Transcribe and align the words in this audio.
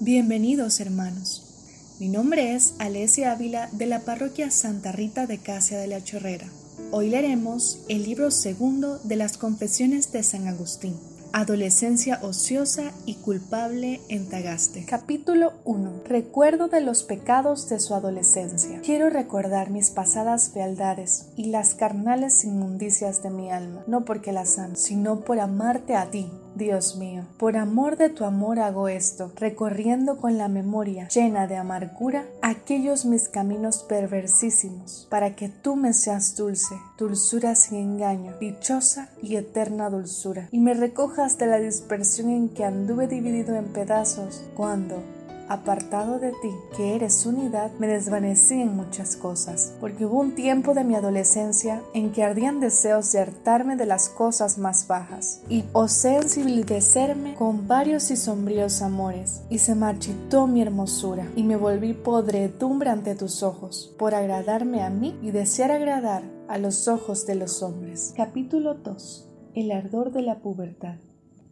Bienvenidos 0.00 0.80
hermanos. 0.80 1.94
Mi 2.00 2.08
nombre 2.08 2.56
es 2.56 2.74
Alesia 2.80 3.30
Ávila 3.30 3.68
de 3.70 3.86
la 3.86 4.00
parroquia 4.00 4.50
Santa 4.50 4.90
Rita 4.90 5.28
de 5.28 5.38
Casia 5.38 5.78
de 5.78 5.86
la 5.86 6.02
Chorrera. 6.02 6.48
Hoy 6.90 7.10
leeremos 7.10 7.78
el 7.88 8.02
libro 8.02 8.32
segundo 8.32 8.98
de 9.04 9.14
las 9.14 9.38
Confesiones 9.38 10.10
de 10.10 10.24
San 10.24 10.48
Agustín. 10.48 10.96
Adolescencia 11.32 12.18
ociosa 12.22 12.92
y 13.06 13.14
culpable 13.14 14.00
en 14.08 14.28
Tagaste. 14.28 14.84
Capítulo 14.84 15.52
1. 15.64 16.02
Recuerdo 16.06 16.66
de 16.66 16.80
los 16.80 17.04
pecados 17.04 17.68
de 17.68 17.78
su 17.78 17.94
adolescencia. 17.94 18.80
Quiero 18.82 19.10
recordar 19.10 19.70
mis 19.70 19.90
pasadas 19.90 20.50
fealdades 20.50 21.26
y 21.36 21.46
las 21.46 21.76
carnales 21.76 22.44
inmundicias 22.44 23.22
de 23.22 23.30
mi 23.30 23.50
alma, 23.50 23.84
no 23.86 24.04
porque 24.04 24.32
las 24.32 24.58
amo, 24.58 24.74
sino 24.74 25.20
por 25.20 25.38
amarte 25.38 25.94
a 25.94 26.10
ti, 26.10 26.28
Dios 26.54 26.96
mío, 26.96 27.24
por 27.36 27.56
amor 27.56 27.96
de 27.96 28.10
tu 28.10 28.24
amor 28.24 28.60
hago 28.60 28.88
esto, 28.88 29.32
recorriendo 29.36 30.18
con 30.18 30.38
la 30.38 30.46
memoria 30.46 31.08
llena 31.08 31.48
de 31.48 31.56
amargura 31.56 32.26
aquellos 32.42 33.04
mis 33.04 33.28
caminos 33.28 33.82
perversísimos, 33.82 35.08
para 35.10 35.34
que 35.34 35.48
tú 35.48 35.74
me 35.74 35.92
seas 35.92 36.36
dulce, 36.36 36.76
dulzura 36.96 37.56
sin 37.56 37.78
engaño, 37.78 38.34
dichosa 38.38 39.08
y 39.20 39.34
eterna 39.34 39.90
dulzura, 39.90 40.48
y 40.52 40.60
me 40.60 40.74
recojas 40.74 41.38
de 41.38 41.46
la 41.46 41.58
dispersión 41.58 42.30
en 42.30 42.48
que 42.48 42.64
anduve 42.64 43.08
dividido 43.08 43.56
en 43.56 43.72
pedazos 43.72 44.44
cuando, 44.56 45.02
apartado 45.48 46.18
de 46.18 46.30
ti, 46.30 46.50
que 46.76 46.94
eres 46.94 47.26
unidad, 47.26 47.70
me 47.78 47.86
desvanecí 47.86 48.60
en 48.60 48.76
muchas 48.76 49.16
cosas, 49.16 49.74
porque 49.80 50.06
hubo 50.06 50.20
un 50.20 50.34
tiempo 50.34 50.74
de 50.74 50.84
mi 50.84 50.94
adolescencia 50.94 51.82
en 51.92 52.12
que 52.12 52.22
ardían 52.22 52.60
deseos 52.60 53.12
de 53.12 53.20
hartarme 53.20 53.76
de 53.76 53.86
las 53.86 54.08
cosas 54.08 54.58
más 54.58 54.86
bajas, 54.86 55.42
y 55.48 55.64
osé 55.72 56.16
ensibilidecerme 56.16 57.34
con 57.34 57.68
varios 57.68 58.10
y 58.10 58.16
sombríos 58.16 58.82
amores, 58.82 59.42
y 59.50 59.58
se 59.58 59.74
marchitó 59.74 60.46
mi 60.46 60.62
hermosura, 60.62 61.28
y 61.36 61.42
me 61.42 61.56
volví 61.56 61.94
podredumbre 61.94 62.90
ante 62.90 63.14
tus 63.14 63.42
ojos, 63.42 63.94
por 63.98 64.14
agradarme 64.14 64.82
a 64.82 64.90
mí 64.90 65.16
y 65.22 65.30
desear 65.30 65.70
agradar 65.70 66.22
a 66.48 66.58
los 66.58 66.88
ojos 66.88 67.26
de 67.26 67.34
los 67.34 67.62
hombres. 67.62 68.12
Capítulo 68.16 68.74
2. 68.74 69.28
El 69.54 69.72
ardor 69.72 70.12
de 70.12 70.22
la 70.22 70.40
pubertad. 70.40 70.96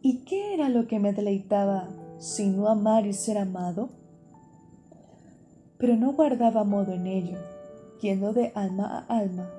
¿Y 0.01 0.25
qué 0.25 0.53
era 0.53 0.67
lo 0.67 0.87
que 0.87 0.99
me 0.99 1.13
deleitaba 1.13 1.89
sino 2.23 2.69
amar 2.69 3.05
y 3.05 3.11
ser 3.11 3.37
amado? 3.37 3.89
Pero 5.77 5.97
no 5.97 6.13
guardaba 6.13 6.63
modo 6.63 6.93
en 6.93 7.05
ello, 7.05 7.37
yendo 8.01 8.31
de 8.31 8.53
alma 8.55 9.05
a 9.09 9.17
alma, 9.17 9.49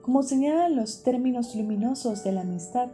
como 0.00 0.22
señalan 0.22 0.74
los 0.74 1.02
términos 1.02 1.54
luminosos 1.54 2.24
de 2.24 2.32
la 2.32 2.40
amistad, 2.40 2.88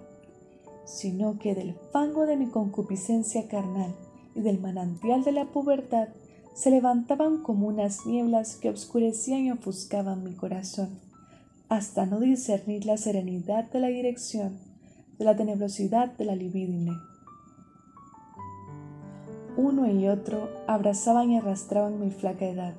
sino 0.85 1.39
que 1.39 1.55
del 1.55 1.77
fango 1.93 2.27
de 2.27 2.37
mi 2.37 2.49
concupiscencia 2.49 3.47
carnal 3.47 3.95
y 4.35 4.41
del 4.41 4.59
manantial 4.59 5.23
de 5.23 5.31
la 5.31 5.45
pubertad 5.45 6.09
se 6.53 6.73
levantaban 6.73 7.41
como 7.45 7.69
unas 7.69 8.07
nieblas 8.07 8.57
que 8.57 8.69
obscurecían 8.69 9.45
y 9.45 9.53
ofuscaban 9.53 10.25
mi 10.25 10.35
corazón, 10.35 10.89
hasta 11.69 12.05
no 12.05 12.19
discernir 12.19 12.85
la 12.85 12.97
serenidad 12.97 13.71
de 13.71 13.79
la 13.79 13.89
dirección 13.89 14.59
de 15.21 15.25
la 15.25 15.37
tenebrosidad 15.37 16.11
de 16.19 16.25
la 16.25 16.35
libidine 16.35 16.91
uno 19.57 19.89
y 19.89 20.09
otro 20.09 20.49
abrazaban 20.67 21.31
y 21.31 21.39
arrastraban 21.39 22.01
mi 22.01 22.11
flaca 22.11 22.45
edad 22.47 22.75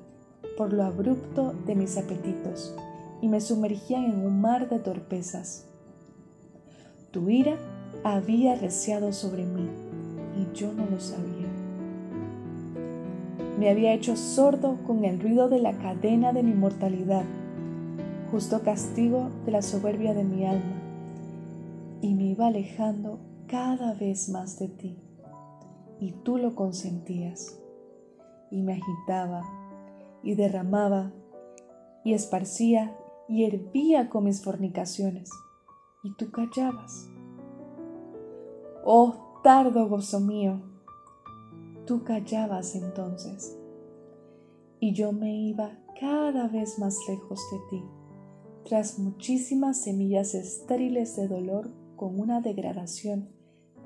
por 0.56 0.72
lo 0.72 0.84
abrupto 0.84 1.54
de 1.66 1.74
mis 1.74 1.96
apetitos 1.96 2.74
y 3.20 3.28
me 3.28 3.40
sumergían 3.40 4.04
en 4.04 4.26
un 4.26 4.40
mar 4.40 4.68
de 4.68 4.78
torpezas. 4.78 5.66
Tu 7.10 7.30
ira 7.30 7.56
había 8.04 8.54
reciado 8.56 9.12
sobre 9.12 9.44
mí 9.44 9.68
y 10.36 10.56
yo 10.56 10.72
no 10.72 10.86
lo 10.86 11.00
sabía. 11.00 11.46
Me 13.58 13.70
había 13.70 13.94
hecho 13.94 14.16
sordo 14.16 14.78
con 14.86 15.04
el 15.04 15.18
ruido 15.20 15.48
de 15.48 15.60
la 15.60 15.78
cadena 15.78 16.32
de 16.32 16.42
mi 16.42 16.52
mortalidad, 16.52 17.24
justo 18.30 18.60
castigo 18.60 19.30
de 19.46 19.52
la 19.52 19.62
soberbia 19.62 20.12
de 20.12 20.24
mi 20.24 20.44
alma, 20.44 20.82
y 22.02 22.14
me 22.14 22.24
iba 22.24 22.48
alejando 22.48 23.18
cada 23.46 23.94
vez 23.94 24.28
más 24.28 24.58
de 24.58 24.68
ti 24.68 25.05
y 25.98 26.12
tú 26.12 26.38
lo 26.38 26.54
consentías. 26.54 27.60
Y 28.50 28.62
me 28.62 28.74
agitaba 28.74 29.42
y 30.22 30.34
derramaba 30.34 31.12
y 32.04 32.14
esparcía 32.14 32.96
y 33.28 33.44
hervía 33.44 34.08
con 34.08 34.24
mis 34.24 34.42
fornicaciones. 34.42 35.30
Y 36.02 36.14
tú 36.14 36.30
callabas. 36.30 37.08
Oh, 38.84 39.40
tardo 39.42 39.88
gozo 39.88 40.20
mío, 40.20 40.60
tú 41.86 42.04
callabas 42.04 42.74
entonces. 42.76 43.58
Y 44.78 44.92
yo 44.92 45.12
me 45.12 45.34
iba 45.34 45.78
cada 45.98 46.46
vez 46.48 46.78
más 46.78 46.96
lejos 47.08 47.40
de 47.50 47.58
ti, 47.70 47.84
tras 48.64 48.98
muchísimas 48.98 49.80
semillas 49.80 50.34
estériles 50.34 51.16
de 51.16 51.26
dolor 51.26 51.70
con 51.96 52.20
una 52.20 52.40
degradación 52.40 53.28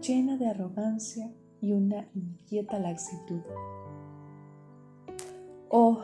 llena 0.01 0.37
de 0.37 0.49
arrogancia 0.49 1.33
y 1.61 1.73
una 1.73 2.09
inquieta 2.15 2.79
laxitud. 2.79 3.41
Oh, 5.69 6.01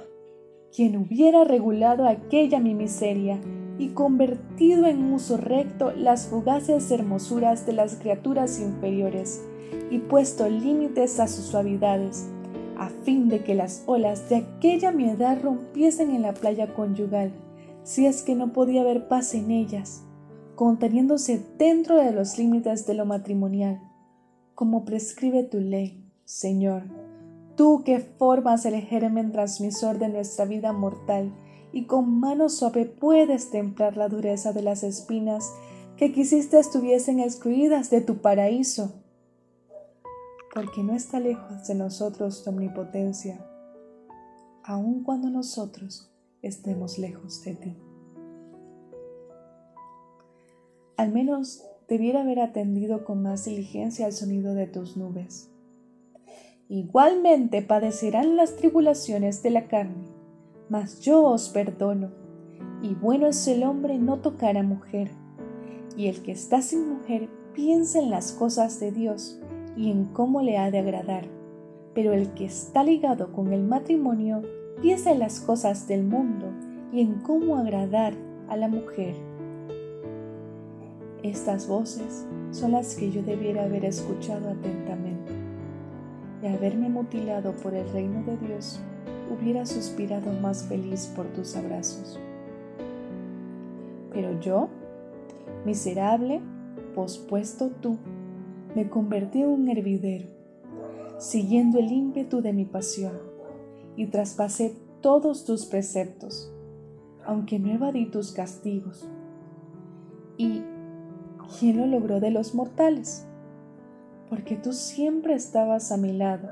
quien 0.75 0.97
hubiera 0.97 1.45
regulado 1.45 2.07
aquella 2.07 2.61
mi 2.61 2.75
miseria 2.75 3.41
y 3.79 3.89
convertido 3.89 4.87
en 4.87 5.13
uso 5.13 5.37
recto 5.37 5.93
las 5.93 6.29
fugaces 6.29 6.91
hermosuras 6.91 7.67
de 7.67 7.73
las 7.73 7.97
criaturas 7.97 8.61
inferiores 8.61 9.43
y 9.91 9.99
puesto 9.99 10.49
límites 10.49 11.21
a 11.21 11.29
sus 11.29 11.47
suavidades, 11.47 12.29
a 12.79 12.89
fin 12.89 13.29
de 13.29 13.43
que 13.43 13.55
las 13.55 13.85
olas 13.87 14.29
de 14.29 14.37
aquella 14.37 14.93
mi 14.93 15.09
edad 15.09 15.41
rompiesen 15.43 16.11
en 16.11 16.23
la 16.23 16.35
playa 16.35 16.75
conyugal, 16.75 17.33
si 17.83 18.07
es 18.07 18.23
que 18.23 18.35
no 18.35 18.53
podía 18.53 18.83
haber 18.83 19.09
paz 19.09 19.35
en 19.35 19.51
ellas, 19.51 20.03
conteniéndose 20.55 21.43
dentro 21.59 21.97
de 21.97 22.13
los 22.13 22.39
límites 22.39 22.87
de 22.87 22.95
lo 22.95 23.07
matrimonial, 23.07 23.81
como 24.57 24.87
prescribe 24.87 25.45
tu 25.45 25.61
ley, 25.61 26.11
Señor, 26.25 26.85
tú 27.57 27.83
que 27.85 28.01
formas 28.01 28.65
el 28.65 28.81
germen 28.81 29.31
transmisor 29.31 29.99
de 29.99 30.09
nuestra 30.09 30.47
vida 30.47 30.73
mortal 30.73 31.31
y 31.73 31.85
con 31.85 32.19
mano 32.19 32.49
suave 32.49 32.87
puedes 32.87 33.51
templar 33.51 33.99
la 33.99 34.09
dureza 34.09 34.55
de 34.55 34.63
las 34.63 34.83
espinas 34.83 35.53
que 35.99 36.11
quisiste 36.11 36.59
estuviesen 36.59 37.21
excluidas 37.21 37.91
de 37.91 38.01
tu 38.01 38.23
paraíso. 38.23 38.95
Porque 40.55 40.83
no 40.83 40.95
está 40.95 41.21
lejos 41.21 41.67
de 41.69 41.75
nosotros 41.75 42.43
tu 42.43 42.49
omnipotencia, 42.49 43.47
aun 44.65 45.05
cuando 45.05 45.29
nosotros 45.29 46.11
estemos 46.41 46.97
lejos 46.97 47.43
de 47.43 47.55
ti. 47.57 47.77
Al 50.97 51.13
menos 51.13 51.63
debiera 51.89 52.23
haber 52.23 52.41
atendido 52.41 53.05
con 53.05 53.23
más 53.23 53.45
diligencia 53.45 54.07
al 54.07 54.13
sonido 54.13 54.55
de 54.55 54.67
tus 54.67 54.97
nubes. 54.97 55.51
Igualmente 56.69 57.63
padecerán 57.63 58.37
las 58.37 58.57
tribulaciones 58.57 59.43
de 59.43 59.51
la 59.51 59.69
carne, 59.69 60.09
mas 60.69 61.01
yo 61.01 61.23
os 61.23 61.49
perdono, 61.49 62.11
y 62.83 62.95
bueno 62.95 63.29
es 63.29 63.47
el 63.47 63.63
hombre 63.63 63.99
no 63.99 64.19
tocar 64.19 64.57
a 64.57 64.65
mujer, 64.65 65.11
y 65.97 66.09
el 66.09 66.23
que 66.23 66.33
está 66.33 66.63
sin 66.63 66.89
mujer 66.89 67.29
piensa 67.55 68.01
en 68.01 68.11
las 68.11 68.33
cosas 68.33 68.81
de 68.81 68.91
Dios 68.91 69.41
y 69.77 69.91
en 69.91 70.07
cómo 70.07 70.43
le 70.43 70.59
ha 70.59 70.71
de 70.71 70.79
agradar, 70.79 71.29
pero 71.95 72.13
el 72.13 72.35
que 72.35 72.47
está 72.47 72.83
ligado 72.83 73.33
con 73.33 73.53
el 73.53 73.63
matrimonio 73.63 74.43
piensa 74.83 75.13
en 75.13 75.21
las 75.21 75.41
cosas 75.41 75.87
del 75.87 76.05
mundo 76.05 76.53
y 76.93 77.01
en 77.01 77.21
cómo 77.21 77.57
agradar 77.57 78.15
a 78.49 78.57
la 78.57 78.69
mujer. 78.69 79.15
Estas 81.23 81.67
voces 81.67 82.27
son 82.51 82.73
las 82.73 82.95
que 82.95 83.11
yo 83.11 83.23
debiera 83.23 83.65
haber 83.65 83.85
escuchado 83.85 84.51
atentamente 84.51 85.33
y 86.43 86.47
haberme 86.47 86.89
mutilado 86.89 87.53
por 87.57 87.75
el 87.75 87.89
reino 87.93 88.23
de 88.25 88.37
Dios, 88.37 88.81
hubiera 89.31 89.67
suspirado 89.67 90.33
más 90.41 90.65
feliz 90.65 91.11
por 91.17 91.27
tus 91.29 91.57
abrazos. 91.57 92.19
Pero 94.13 94.39
yo, 94.41 94.69
miserable, 95.65 96.41
pospuesto 96.95 97.71
tú, 97.81 97.99
me 98.75 98.89
convertí 98.89 99.43
en 99.43 99.49
un 99.49 99.69
hervidero, 99.69 100.29
siguiendo 101.19 101.79
el 101.79 101.91
ímpetu 101.91 102.43
de 102.43 102.53
mi 102.53 102.65
pasión, 102.65 103.19
y 103.97 104.07
traspasé 104.07 104.77
todos 105.01 105.45
tus 105.45 105.65
preceptos, 105.65 106.53
aunque 107.25 107.59
no 107.59 107.73
evadí 107.73 108.07
tus 108.07 108.33
castigos. 108.33 109.09
Y 110.37 110.63
¿quién 111.59 111.79
lo 111.79 111.87
logró 111.87 112.21
de 112.21 112.31
los 112.31 112.55
mortales? 112.55 113.27
Porque 114.29 114.57
tú 114.57 114.73
siempre 114.73 115.35
estabas 115.35 115.93
a 115.93 115.97
mi 115.97 116.13
lado, 116.13 116.49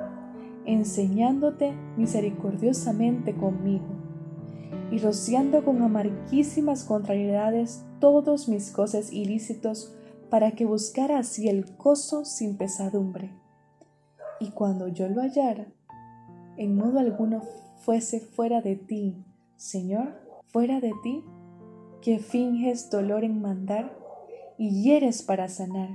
enseñándote 0.65 1.73
misericordiosamente 1.97 3.35
conmigo 3.35 3.85
y 4.91 4.99
rociando 4.99 5.65
con 5.65 5.83
amarguísimas 5.83 6.85
contrariedades 6.85 7.85
todos 8.01 8.49
mis 8.49 8.71
cosas 8.71 9.13
ilícitos 9.13 9.95
para 10.31 10.53
que 10.53 10.65
buscara 10.65 11.19
así 11.19 11.49
el 11.49 11.65
gozo 11.77 12.25
sin 12.25 12.57
pesadumbre. 12.57 13.31
Y 14.41 14.51
cuando 14.51 14.89
yo 14.89 15.09
lo 15.09 15.23
hallara, 15.23 15.67
en 16.57 16.77
modo 16.77 16.99
alguno 16.99 17.43
fuese 17.79 18.21
fuera 18.21 18.61
de 18.61 18.77
ti, 18.77 19.17
Señor, 19.57 20.21
fuera 20.47 20.81
de 20.81 20.93
ti, 21.03 21.25
que 22.01 22.19
finges 22.19 22.91
dolor 22.91 23.25
en 23.25 23.41
mandar 23.41 24.04
y 24.59 24.83
hieres 24.83 25.23
para 25.23 25.49
sanar, 25.49 25.91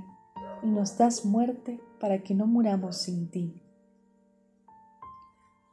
y 0.62 0.68
nos 0.68 0.98
das 0.98 1.24
muerte 1.24 1.80
para 1.98 2.22
que 2.22 2.34
no 2.34 2.46
muramos 2.46 2.98
sin 2.98 3.30
ti. 3.30 3.62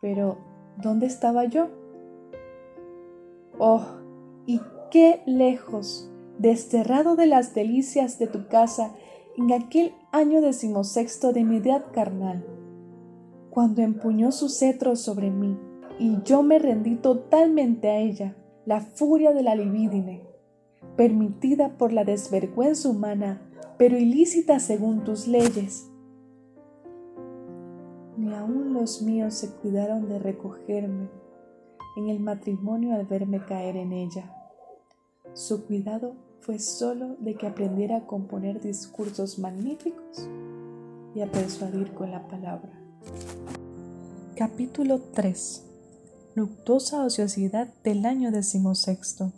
Pero, 0.01 0.37
¿dónde 0.77 1.05
estaba 1.07 1.45
yo? 1.45 1.69
Oh, 3.59 3.83
y 4.45 4.61
qué 4.91 5.21
lejos, 5.25 6.09
desterrado 6.37 7.15
de 7.15 7.25
las 7.25 7.53
delicias 7.55 8.19
de 8.19 8.27
tu 8.27 8.47
casa 8.47 8.93
en 9.37 9.51
aquel 9.51 9.93
año 10.11 10.41
decimosexto 10.41 11.33
de 11.33 11.43
mi 11.43 11.57
edad 11.57 11.85
carnal, 11.91 12.45
cuando 13.49 13.81
empuñó 13.81 14.31
su 14.31 14.49
cetro 14.49 14.95
sobre 14.95 15.31
mí 15.31 15.57
y 15.99 16.21
yo 16.23 16.43
me 16.43 16.59
rendí 16.59 16.95
totalmente 16.95 17.89
a 17.89 17.97
ella, 17.97 18.35
la 18.65 18.81
furia 18.81 19.33
de 19.33 19.43
la 19.43 19.55
libidine, 19.55 20.26
permitida 20.97 21.77
por 21.77 21.93
la 21.93 22.03
desvergüenza 22.03 22.89
humana, 22.89 23.39
pero 23.77 23.97
ilícita 23.97 24.59
según 24.59 25.03
tus 25.03 25.27
leyes. 25.27 25.87
Ni 28.17 28.33
aun 28.33 28.73
los 28.73 29.03
míos 29.03 29.35
se 29.35 29.51
cuidaron 29.51 30.09
de 30.09 30.17
recogerme 30.17 31.07
en 31.95 32.09
el 32.09 32.19
matrimonio 32.19 32.95
al 32.95 33.05
verme 33.05 33.45
caer 33.45 33.77
en 33.77 33.93
ella. 33.93 34.33
Su 35.33 35.65
cuidado 35.65 36.15
fue 36.41 36.57
solo 36.57 37.15
de 37.19 37.35
que 37.35 37.45
aprendiera 37.45 37.97
a 37.97 38.07
componer 38.07 38.59
discursos 38.59 39.37
magníficos 39.37 40.27
y 41.13 41.21
a 41.21 41.31
persuadir 41.31 41.93
con 41.93 42.11
la 42.11 42.27
palabra. 42.27 42.71
Capítulo 44.35 44.99
3 45.13 45.63
Luctuosa 46.35 47.03
ociosidad 47.03 47.67
del 47.83 48.05
año 48.05 48.31
decimosexto. 48.31 49.31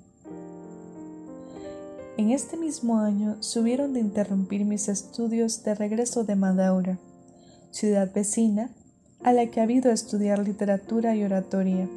En 2.20 2.32
este 2.32 2.58
mismo 2.58 3.00
año 3.00 3.38
subieron 3.40 3.94
de 3.94 4.02
interrumpir 4.02 4.66
mis 4.66 4.90
estudios 4.90 5.64
de 5.64 5.74
regreso 5.74 6.26
de 6.26 6.36
Madaura, 6.36 6.98
ciudad 7.72 8.12
vecina, 8.14 8.72
a 9.24 9.32
la 9.32 9.46
que 9.46 9.62
ha 9.62 9.64
habido 9.64 9.90
estudiar 9.90 10.40
literatura 10.40 11.16
y 11.16 11.24
oratoria 11.24 11.88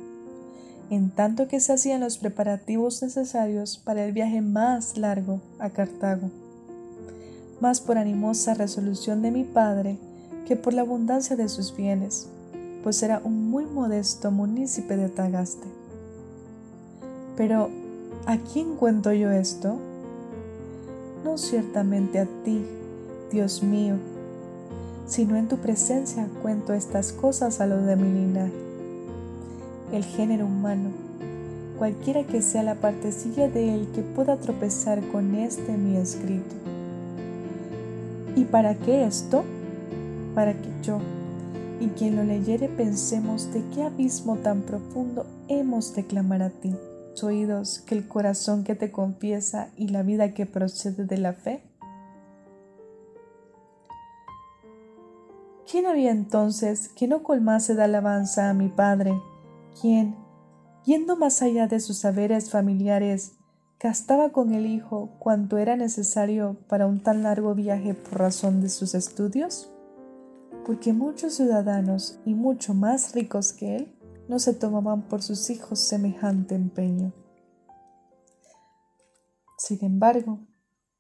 en 0.91 1.11
tanto 1.11 1.49
que 1.49 1.59
se 1.59 1.73
hacían 1.73 2.03
los 2.03 2.19
preparativos 2.19 3.03
necesarios 3.03 3.79
para 3.79 4.05
el 4.05 4.13
viaje 4.13 4.43
más 4.43 4.97
largo 4.97 5.41
a 5.59 5.71
Cartago, 5.71 6.31
más 7.61 7.81
por 7.81 7.99
animosa 7.99 8.55
resolución 8.55 9.23
de 9.23 9.33
mi 9.33 9.43
padre 9.43 9.99
que 10.47 10.55
por 10.55 10.73
la 10.73 10.83
abundancia 10.83 11.35
de 11.35 11.49
sus 11.49 11.75
bienes, 11.75 12.29
pues 12.85 13.03
era 13.03 13.21
un 13.25 13.51
muy 13.51 13.67
modesto 13.67 14.31
munícipe 14.31 14.97
de 14.97 15.09
Tagaste. 15.09 15.67
Pero, 17.37 17.71
¿a 18.27 18.37
quién 18.39 18.77
cuento 18.77 19.13
yo 19.13 19.33
esto? 19.33 19.81
No 21.25 21.39
ciertamente 21.39 22.19
a 22.19 22.27
ti, 22.45 22.65
Dios 23.31 23.63
mío, 23.63 23.97
sino 25.07 25.37
en 25.37 25.49
tu 25.49 25.57
presencia 25.59 26.29
cuento 26.43 26.73
estas 26.73 27.13
cosas 27.13 27.61
a 27.61 27.67
los 27.67 27.85
de 27.85 27.97
mi 27.97 28.13
linaje 28.13 28.73
el 29.93 30.05
género 30.05 30.47
humano, 30.47 30.91
cualquiera 31.79 32.25
que 32.25 32.41
sea 32.41 32.63
la 32.63 32.77
partecilla 32.77 33.49
de 33.49 33.75
él 33.75 33.89
que 33.95 34.03
pueda 34.03 34.39
tropezar 34.39 35.07
con 35.09 35.35
este 35.35 35.77
mi 35.77 35.97
escrito. 35.97 36.55
¿Y 38.35 38.45
para 38.45 38.75
qué 38.75 39.05
esto? 39.05 39.45
Para 40.35 40.55
que 40.55 40.69
yo 40.83 40.99
y 41.79 41.89
quien 41.89 42.17
lo 42.17 42.23
leyere 42.23 42.69
pensemos 42.69 43.53
de 43.53 43.63
qué 43.75 43.83
abismo 43.83 44.37
tan 44.37 44.63
profundo 44.63 45.27
hemos 45.49 45.95
de 45.95 46.05
clamar 46.05 46.43
a 46.43 46.51
ti, 46.51 46.75
oídos 47.23 47.81
que 47.81 47.95
el 47.95 48.09
corazón 48.09 48.65
que 48.65 48.75
te 48.75 48.91
confiesa 48.91 49.71
y 49.77 49.89
la 49.89 50.03
vida 50.03 50.33
que 50.33 50.47
procede 50.47 51.05
de 51.05 51.19
la 51.19 51.33
fe. 51.35 51.63
¿Quién 55.71 55.87
había 55.87 56.11
entonces 56.11 56.89
que 56.89 57.09
no 57.09 57.23
colmase 57.23 57.75
de 57.75 57.83
alabanza 57.83 58.51
a 58.51 58.55
mi 58.55 58.69
Padre 58.69 59.21
quien, 59.81 60.17
yendo 60.85 61.17
más 61.17 61.43
allá 61.43 61.67
de 61.67 61.81
sus 61.81 61.99
saberes 61.99 62.51
familiares, 62.51 63.33
gastaba 63.81 64.31
con 64.31 64.55
el 64.55 64.67
hijo 64.67 65.11
cuanto 65.19 65.59
era 65.59 65.77
necesario 65.77 66.57
para 66.69 66.87
un 66.87 67.03
tan 67.03 67.23
largo 67.23 67.55
viaje 67.55 67.95
por 67.95 68.19
razón 68.19 68.61
de 68.61 68.69
sus 68.69 68.95
estudios? 68.95 69.71
Porque 70.67 70.93
muchos 70.93 71.35
ciudadanos 71.35 72.19
y 72.25 72.35
mucho 72.35 72.75
más 72.75 73.15
ricos 73.15 73.53
que 73.53 73.77
él 73.77 74.02
no 74.29 74.39
se 74.39 74.55
tomaban 74.55 75.03
por 75.09 75.23
sus 75.23 75.51
hijos 75.51 75.81
semejante 75.81 76.55
empeño. 76.55 77.13
Sin 79.59 79.85
embargo, 79.85 80.41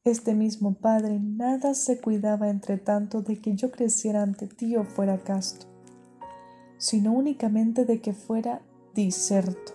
este 0.04 0.34
mismo 0.34 0.74
padre 0.74 1.18
nada 1.20 1.74
se 1.74 2.00
cuidaba 2.00 2.48
entre 2.48 2.78
tanto 2.78 3.22
de 3.22 3.40
que 3.40 3.54
yo 3.54 3.70
creciera 3.70 4.22
ante 4.22 4.46
ti 4.46 4.76
o 4.76 4.84
fuera 4.84 5.18
casto 5.18 5.72
sino 6.82 7.12
únicamente 7.12 7.84
de 7.84 8.00
que 8.00 8.12
fuera 8.12 8.60
diserto, 8.92 9.72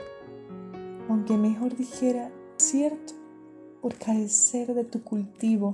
aunque 1.08 1.38
mejor 1.38 1.74
dijera 1.78 2.30
cierto, 2.58 3.14
por 3.82 3.96
carecer 3.96 4.74
de 4.74 4.84
tu 4.84 5.02
cultivo, 5.06 5.74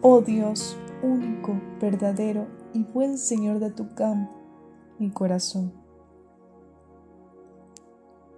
oh 0.00 0.22
Dios 0.22 0.78
único, 1.02 1.60
verdadero 1.78 2.46
y 2.72 2.84
buen 2.84 3.18
Señor 3.18 3.58
de 3.58 3.70
tu 3.70 3.94
campo, 3.94 4.32
mi 4.98 5.10
corazón. 5.10 5.74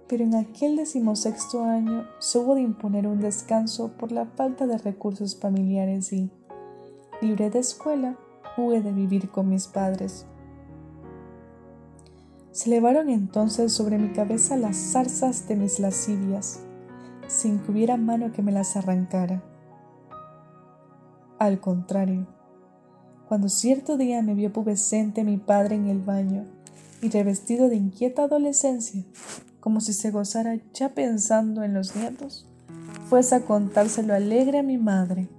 Pero 0.09 0.25
en 0.25 0.35
aquel 0.35 0.75
decimosexto 0.75 1.63
año 1.63 2.05
se 2.19 2.39
hubo 2.39 2.55
de 2.55 2.61
imponer 2.61 3.07
un 3.07 3.21
descanso 3.21 3.93
por 3.97 4.11
la 4.11 4.25
falta 4.25 4.67
de 4.67 4.77
recursos 4.77 5.37
familiares 5.37 6.11
y, 6.11 6.29
libre 7.21 7.49
de 7.49 7.59
escuela, 7.59 8.17
hubo 8.57 8.71
de 8.71 8.91
vivir 8.91 9.29
con 9.29 9.47
mis 9.47 9.67
padres 9.67 10.25
se 12.59 12.69
elevaron 12.69 13.09
entonces 13.09 13.71
sobre 13.71 13.97
mi 13.97 14.09
cabeza 14.09 14.57
las 14.57 14.75
zarzas 14.75 15.47
de 15.47 15.55
mis 15.55 15.79
lascivias, 15.79 16.59
sin 17.27 17.59
que 17.59 17.71
hubiera 17.71 17.95
mano 17.95 18.33
que 18.33 18.41
me 18.41 18.51
las 18.51 18.75
arrancara. 18.75 19.41
Al 21.37 21.61
contrario, 21.61 22.27
cuando 23.29 23.47
cierto 23.47 23.95
día 23.95 24.21
me 24.23 24.33
vio 24.33 24.51
pubescente 24.51 25.23
mi 25.23 25.37
padre 25.37 25.75
en 25.75 25.87
el 25.87 25.99
baño 25.99 26.43
y 27.01 27.09
revestido 27.09 27.69
de 27.69 27.77
inquieta 27.77 28.23
adolescencia, 28.23 29.05
como 29.59 29.81
si 29.81 29.93
se 29.93 30.11
gozara 30.11 30.57
ya 30.73 30.89
pensando 30.93 31.63
en 31.63 31.73
los 31.73 31.95
nietos, 31.95 32.47
fuese 33.09 33.35
a 33.35 33.41
contárselo 33.41 34.13
alegre 34.13 34.59
a 34.59 34.63
mi 34.63 34.77
madre, 34.77 35.29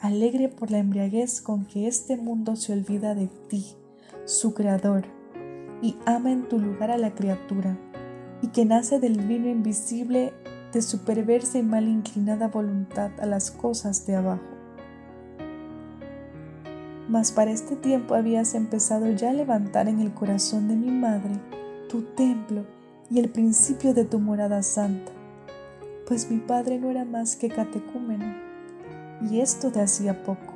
alegre 0.00 0.48
por 0.48 0.70
la 0.70 0.78
embriaguez 0.78 1.40
con 1.40 1.64
que 1.64 1.88
este 1.88 2.16
mundo 2.16 2.56
se 2.56 2.72
olvida 2.72 3.14
de 3.14 3.28
ti, 3.48 3.76
su 4.24 4.54
creador, 4.54 5.04
y 5.80 5.96
ama 6.06 6.30
en 6.30 6.48
tu 6.48 6.58
lugar 6.58 6.90
a 6.90 6.98
la 6.98 7.14
criatura, 7.14 7.78
y 8.40 8.48
que 8.48 8.64
nace 8.64 9.00
del 9.00 9.20
vino 9.20 9.48
invisible 9.48 10.32
de 10.72 10.82
su 10.82 11.04
perversa 11.04 11.58
y 11.58 11.62
mal 11.62 11.88
inclinada 11.88 12.48
voluntad 12.48 13.10
a 13.20 13.26
las 13.26 13.50
cosas 13.50 14.06
de 14.06 14.16
abajo. 14.16 14.42
Mas 17.08 17.32
para 17.32 17.50
este 17.50 17.76
tiempo 17.76 18.14
habías 18.14 18.54
empezado 18.54 19.10
ya 19.10 19.30
a 19.30 19.34
levantar 19.34 19.88
en 19.88 20.00
el 20.00 20.14
corazón 20.14 20.68
de 20.68 20.76
mi 20.76 20.90
madre 20.90 21.34
tu 21.88 22.02
templo 22.02 22.64
y 23.12 23.18
el 23.18 23.28
principio 23.28 23.92
de 23.92 24.06
tu 24.06 24.18
morada 24.18 24.62
santa, 24.62 25.12
pues 26.06 26.30
mi 26.30 26.38
padre 26.38 26.78
no 26.78 26.88
era 26.88 27.04
más 27.04 27.36
que 27.36 27.50
catecúmeno, 27.50 28.24
y 29.20 29.40
esto 29.40 29.70
de 29.70 29.82
hacía 29.82 30.22
poco. 30.24 30.54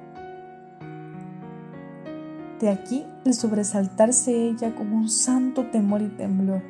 De 2.58 2.70
aquí 2.70 3.04
el 3.26 3.34
sobresaltarse 3.34 4.48
ella 4.48 4.74
con 4.74 4.90
un 4.90 5.10
santo 5.10 5.66
temor 5.66 6.00
y 6.00 6.08
temblor, 6.08 6.62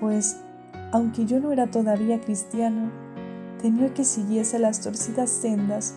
pues, 0.00 0.40
aunque 0.90 1.24
yo 1.24 1.38
no 1.38 1.52
era 1.52 1.68
todavía 1.68 2.20
cristiano, 2.20 2.90
temió 3.62 3.94
que 3.94 4.02
siguiese 4.02 4.58
las 4.58 4.80
torcidas 4.80 5.30
sendas 5.30 5.94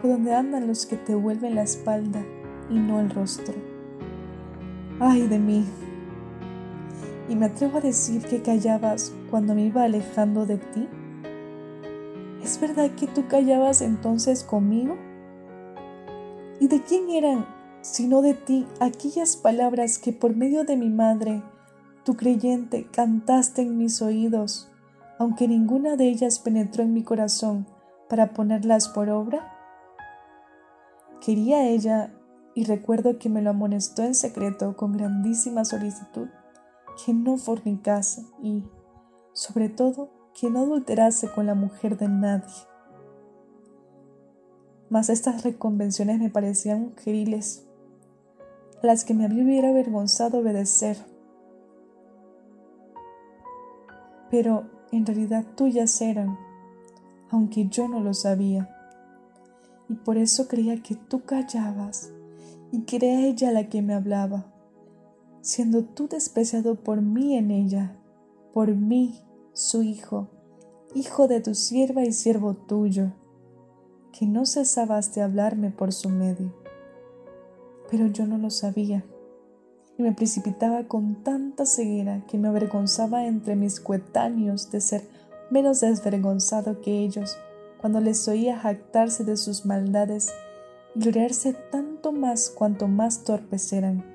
por 0.00 0.10
donde 0.10 0.34
andan 0.34 0.66
los 0.66 0.86
que 0.86 0.96
te 0.96 1.14
vuelven 1.14 1.54
la 1.54 1.62
espalda 1.62 2.24
y 2.68 2.74
no 2.74 2.98
el 2.98 3.10
rostro. 3.10 3.54
¡Ay 4.98 5.28
de 5.28 5.38
mí! 5.38 5.64
Y 7.32 7.34
me 7.34 7.46
atrevo 7.46 7.78
a 7.78 7.80
decir 7.80 8.20
que 8.26 8.42
callabas 8.42 9.10
cuando 9.30 9.54
me 9.54 9.62
iba 9.62 9.84
alejando 9.84 10.44
de 10.44 10.58
ti. 10.58 10.86
¿Es 12.42 12.60
verdad 12.60 12.90
que 12.90 13.06
tú 13.06 13.26
callabas 13.26 13.80
entonces 13.80 14.44
conmigo? 14.44 14.98
¿Y 16.60 16.68
de 16.68 16.82
quién 16.82 17.08
eran 17.08 17.46
sino 17.80 18.20
de 18.20 18.34
ti 18.34 18.66
aquellas 18.80 19.38
palabras 19.38 19.96
que 19.98 20.12
por 20.12 20.36
medio 20.36 20.64
de 20.64 20.76
mi 20.76 20.90
madre, 20.90 21.42
tu 22.04 22.16
creyente, 22.16 22.86
cantaste 22.92 23.62
en 23.62 23.78
mis 23.78 24.02
oídos, 24.02 24.70
aunque 25.18 25.48
ninguna 25.48 25.96
de 25.96 26.08
ellas 26.08 26.38
penetró 26.38 26.82
en 26.82 26.92
mi 26.92 27.02
corazón 27.02 27.66
para 28.10 28.34
ponerlas 28.34 28.90
por 28.90 29.08
obra? 29.08 29.56
Quería 31.24 31.66
ella, 31.66 32.12
y 32.54 32.64
recuerdo 32.64 33.18
que 33.18 33.30
me 33.30 33.40
lo 33.40 33.48
amonestó 33.48 34.02
en 34.02 34.14
secreto 34.14 34.76
con 34.76 34.92
grandísima 34.92 35.64
solicitud, 35.64 36.28
que 37.04 37.14
no 37.14 37.36
fornicase 37.36 38.24
y, 38.42 38.64
sobre 39.32 39.68
todo, 39.68 40.10
que 40.34 40.50
no 40.50 40.60
adulterase 40.60 41.30
con 41.30 41.46
la 41.46 41.54
mujer 41.54 41.96
de 41.96 42.08
nadie. 42.08 42.52
Mas 44.88 45.08
estas 45.08 45.42
reconvenciones 45.42 46.18
me 46.18 46.30
parecían 46.30 46.90
mujeriles, 46.90 47.66
a 48.82 48.86
las 48.86 49.04
que 49.04 49.14
me 49.14 49.26
hubiera 49.26 49.70
avergonzado 49.70 50.38
obedecer. 50.40 50.96
Pero 54.30 54.70
en 54.90 55.06
realidad 55.06 55.44
tuyas 55.56 56.00
eran, 56.02 56.38
aunque 57.30 57.68
yo 57.68 57.88
no 57.88 58.00
lo 58.00 58.12
sabía. 58.12 58.68
Y 59.88 59.94
por 59.94 60.16
eso 60.16 60.48
creía 60.48 60.82
que 60.82 60.94
tú 60.94 61.24
callabas 61.24 62.12
y 62.70 62.82
que 62.82 62.96
era 62.96 63.26
ella 63.26 63.52
la 63.52 63.68
que 63.68 63.82
me 63.82 63.94
hablaba, 63.94 64.51
siendo 65.42 65.84
tú 65.84 66.08
despreciado 66.08 66.76
por 66.76 67.02
mí 67.02 67.36
en 67.36 67.50
ella, 67.50 67.96
por 68.54 68.74
mí, 68.74 69.20
su 69.52 69.82
hijo, 69.82 70.30
hijo 70.94 71.28
de 71.28 71.40
tu 71.40 71.54
sierva 71.54 72.04
y 72.04 72.12
siervo 72.12 72.54
tuyo, 72.54 73.12
que 74.12 74.26
no 74.26 74.46
cesabas 74.46 75.14
de 75.14 75.22
hablarme 75.22 75.70
por 75.70 75.92
su 75.92 76.08
medio. 76.08 76.54
Pero 77.90 78.06
yo 78.06 78.26
no 78.26 78.38
lo 78.38 78.50
sabía 78.50 79.04
y 79.98 80.02
me 80.02 80.12
precipitaba 80.12 80.84
con 80.84 81.22
tanta 81.22 81.66
ceguera 81.66 82.24
que 82.26 82.38
me 82.38 82.48
avergonzaba 82.48 83.26
entre 83.26 83.56
mis 83.56 83.80
coetáneos 83.80 84.70
de 84.70 84.80
ser 84.80 85.02
menos 85.50 85.80
desvergonzado 85.80 86.80
que 86.80 87.00
ellos 87.00 87.36
cuando 87.80 88.00
les 88.00 88.26
oía 88.28 88.56
jactarse 88.56 89.24
de 89.24 89.36
sus 89.36 89.66
maldades 89.66 90.32
y 90.94 91.00
gloriarse 91.00 91.52
tanto 91.52 92.12
más 92.12 92.48
cuanto 92.48 92.86
más 92.86 93.24
torpes 93.24 93.72
eran, 93.72 94.11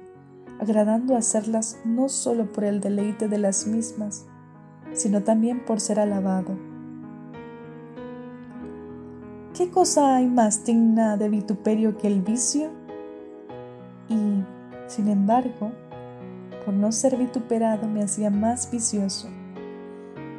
agradando 0.59 1.15
hacerlas 1.15 1.79
no 1.85 2.09
solo 2.09 2.51
por 2.51 2.63
el 2.63 2.81
deleite 2.81 3.27
de 3.27 3.37
las 3.37 3.67
mismas, 3.67 4.25
sino 4.93 5.23
también 5.23 5.63
por 5.65 5.79
ser 5.79 5.99
alabado. 5.99 6.57
¿Qué 9.53 9.69
cosa 9.69 10.15
hay 10.15 10.27
más 10.27 10.65
digna 10.65 11.17
de 11.17 11.29
vituperio 11.29 11.97
que 11.97 12.07
el 12.07 12.21
vicio? 12.21 12.69
Y 14.07 14.43
sin 14.87 15.07
embargo, 15.07 15.71
por 16.63 16.73
no 16.73 16.91
ser 16.91 17.17
vituperado 17.17 17.87
me 17.87 18.03
hacía 18.03 18.29
más 18.29 18.69
vicioso. 18.71 19.29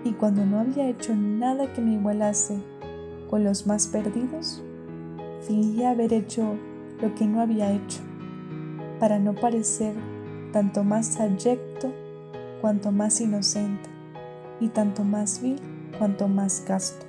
Y 0.04 0.12
cuando 0.12 0.44
no 0.44 0.60
había 0.60 0.88
hecho 0.88 1.14
nada 1.16 1.72
que 1.72 1.80
me 1.80 1.94
igualase 1.94 2.58
con 3.28 3.44
los 3.44 3.66
más 3.66 3.88
perdidos, 3.88 4.62
fingía 5.42 5.90
haber 5.90 6.12
hecho 6.12 6.54
lo 7.00 7.14
que 7.14 7.26
no 7.26 7.40
había 7.40 7.72
hecho, 7.72 8.00
para 8.99 9.19
no 9.19 9.35
parecer 9.35 9.95
tanto 10.52 10.85
más 10.85 11.19
abyecto 11.21 11.93
cuanto 12.61 12.90
más 12.90 13.21
inocente, 13.21 13.88
y 14.61 14.69
tanto 14.69 15.05
más 15.05 15.40
vil 15.40 15.61
cuanto 15.99 16.28
más 16.28 16.61
casto. 16.61 17.07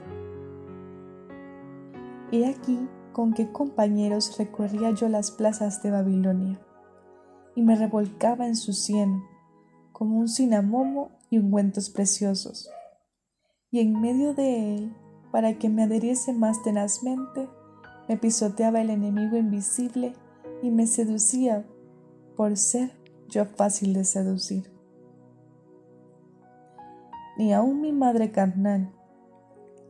He 2.31 2.45
aquí 2.45 2.79
con 3.11 3.33
qué 3.33 3.51
compañeros 3.51 4.37
recorría 4.37 4.91
yo 4.91 5.09
las 5.09 5.31
plazas 5.31 5.81
de 5.81 5.91
Babilonia 5.91 6.59
y 7.55 7.63
me 7.63 7.75
revolcaba 7.75 8.45
en 8.45 8.55
su 8.55 8.73
cieno 8.73 9.23
como 9.91 10.19
un 10.19 10.27
cinamomo 10.27 11.11
y 11.29 11.39
ungüentos 11.39 11.89
preciosos. 11.89 12.69
Y 13.71 13.79
en 13.79 13.99
medio 13.99 14.33
de 14.33 14.75
él, 14.75 14.95
para 15.31 15.57
que 15.57 15.69
me 15.69 15.83
adheriese 15.83 16.33
más 16.33 16.61
tenazmente, 16.63 17.49
me 18.07 18.17
pisoteaba 18.17 18.81
el 18.81 18.89
enemigo 18.89 19.37
invisible 19.37 20.13
y 20.63 20.71
me 20.71 20.87
seducía 20.87 21.65
por 22.39 22.55
ser 22.55 22.91
yo 23.27 23.43
fácil 23.43 23.93
de 23.93 24.05
seducir. 24.05 24.71
Ni 27.37 27.51
aun 27.51 27.81
mi 27.81 27.91
madre 27.91 28.31
carnal, 28.31 28.93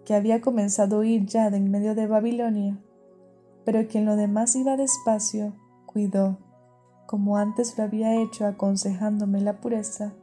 que 0.04 0.16
había 0.16 0.42
comenzado 0.42 0.96
a 0.96 1.00
huir 1.02 1.28
ya 1.28 1.52
de 1.52 1.58
en 1.58 1.70
medio 1.70 1.94
de 1.94 2.08
Babilonia, 2.08 2.80
pero 3.66 3.88
que 3.88 4.00
en 4.00 4.06
lo 4.06 4.16
demás 4.16 4.56
iba 4.56 4.78
despacio, 4.78 5.54
cuidó 5.86 6.40
como 7.06 7.38
antes 7.38 7.78
lo 7.78 7.84
había 7.84 8.20
hecho 8.20 8.48
aconsejándome 8.48 9.42
la 9.42 9.62
pureza, 9.62 10.16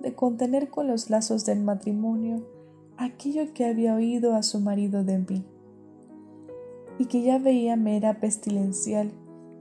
de 0.00 0.14
contener 0.14 0.70
con 0.70 0.86
los 0.86 1.10
lazos 1.10 1.44
del 1.44 1.60
matrimonio 1.60 2.48
aquello 2.96 3.52
que 3.52 3.66
había 3.66 3.94
oído 3.94 4.34
a 4.34 4.42
su 4.42 4.58
marido 4.60 5.04
de 5.04 5.18
mí, 5.18 5.44
y 6.98 7.04
que 7.04 7.20
ya 7.20 7.38
veía 7.38 7.76
me 7.76 7.98
era 7.98 8.20
pestilencial 8.20 9.12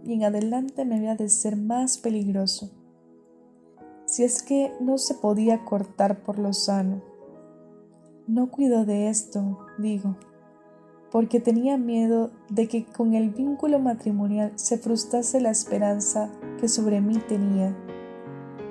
y 0.04 0.14
en 0.14 0.24
adelante 0.24 0.86
me 0.86 0.98
había 0.98 1.16
de 1.16 1.30
ser 1.30 1.56
más 1.56 1.98
peligroso, 1.98 2.72
si 4.06 4.24
es 4.24 4.42
que 4.42 4.72
no 4.80 4.98
se 4.98 5.16
podía 5.16 5.66
cortar 5.66 6.24
por 6.24 6.40
lo 6.40 6.54
sano. 6.54 7.02
No 8.28 8.50
cuido 8.50 8.86
de 8.86 9.10
esto, 9.10 9.60
digo, 9.78 10.18
porque 11.12 11.40
tenía 11.40 11.78
miedo 11.78 12.32
de 12.50 12.68
que 12.68 12.86
con 12.86 13.14
el 13.14 13.30
vínculo 13.30 13.80
matrimonial 13.80 14.52
se 14.56 14.78
frustrase 14.78 15.42
la 15.42 15.50
esperanza 15.50 16.32
que 16.60 16.68
sobre 16.68 17.02
mí 17.02 17.18
tenía, 17.28 17.76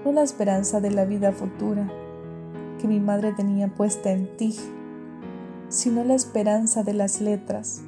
no 0.04 0.12
la 0.12 0.22
esperanza 0.22 0.80
de 0.80 0.90
la 0.90 1.04
vida 1.04 1.32
futura 1.32 1.90
que 2.78 2.88
mi 2.88 3.00
madre 3.00 3.32
tenía 3.32 3.68
puesta 3.68 4.12
en 4.12 4.36
ti, 4.36 4.54
sino 5.68 6.04
la 6.04 6.14
esperanza 6.14 6.82
de 6.82 6.94
las 6.94 7.20
letras, 7.20 7.82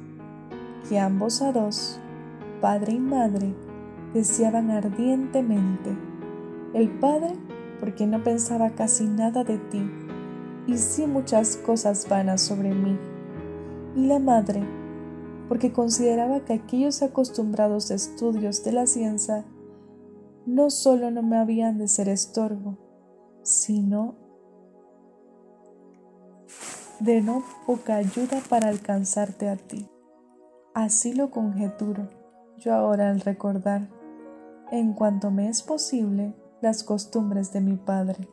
que 0.87 0.99
ambos 0.99 1.41
a 1.41 1.51
dos, 1.51 1.99
padre 2.61 2.93
y 2.93 2.99
madre, 2.99 3.53
deseaban 4.13 4.71
ardientemente. 4.71 5.95
El 6.73 6.89
padre 6.99 7.33
porque 7.79 8.05
no 8.05 8.23
pensaba 8.23 8.71
casi 8.71 9.05
nada 9.05 9.43
de 9.43 9.57
ti 9.57 9.89
y 10.67 10.77
sí 10.77 11.07
muchas 11.07 11.57
cosas 11.57 12.07
vanas 12.09 12.41
sobre 12.41 12.73
mí 12.73 12.97
y 13.95 14.05
la 14.05 14.19
madre, 14.19 14.63
porque 15.47 15.71
consideraba 15.71 16.45
que 16.45 16.53
aquellos 16.53 17.01
acostumbrados 17.01 17.89
estudios 17.89 18.63
de 18.63 18.71
la 18.73 18.85
ciencia 18.85 19.45
no 20.45 20.69
solo 20.69 21.09
no 21.09 21.23
me 21.23 21.37
habían 21.37 21.77
de 21.77 21.87
ser 21.87 22.09
estorbo, 22.09 22.77
sino 23.43 24.15
de 26.99 27.21
no 27.21 27.43
poca 27.65 27.95
ayuda 27.95 28.41
para 28.49 28.69
alcanzarte 28.69 29.47
a 29.47 29.55
ti. 29.55 29.89
Así 30.73 31.13
lo 31.13 31.31
conjeturo 31.31 32.18
yo 32.59 32.73
ahora 32.73 33.09
al 33.09 33.21
recordar, 33.21 33.89
en 34.71 34.93
cuanto 34.93 35.31
me 35.31 35.47
es 35.47 35.63
posible, 35.63 36.35
las 36.61 36.83
costumbres 36.83 37.51
de 37.53 37.61
mi 37.61 37.77
padre. 37.77 38.27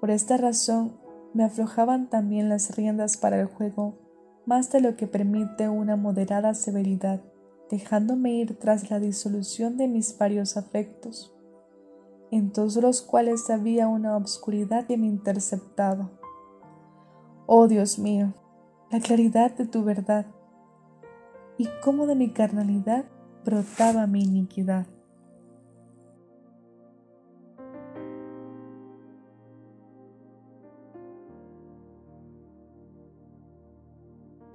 Por 0.00 0.10
esta 0.10 0.36
razón 0.36 0.96
me 1.34 1.44
aflojaban 1.44 2.08
también 2.08 2.48
las 2.48 2.76
riendas 2.76 3.16
para 3.16 3.40
el 3.40 3.46
juego 3.46 3.98
más 4.46 4.70
de 4.70 4.80
lo 4.80 4.96
que 4.96 5.06
permite 5.06 5.68
una 5.68 5.96
moderada 5.96 6.54
severidad, 6.54 7.20
dejándome 7.70 8.32
ir 8.32 8.58
tras 8.58 8.90
la 8.90 8.98
disolución 8.98 9.76
de 9.76 9.88
mis 9.88 10.16
varios 10.16 10.56
afectos, 10.56 11.34
en 12.30 12.50
todos 12.50 12.76
los 12.76 13.02
cuales 13.02 13.50
había 13.50 13.88
una 13.88 14.16
obscuridad 14.16 14.86
que 14.86 14.96
me 14.96 15.06
interceptaba. 15.06 16.10
Oh 17.46 17.68
Dios 17.68 17.98
mío, 17.98 18.32
la 18.90 19.00
claridad 19.00 19.54
de 19.54 19.66
tu 19.66 19.84
verdad, 19.84 20.26
y 21.58 21.68
cómo 21.82 22.06
de 22.06 22.14
mi 22.14 22.30
carnalidad 22.30 23.04
brotaba 23.44 24.06
mi 24.06 24.22
iniquidad. 24.22 24.86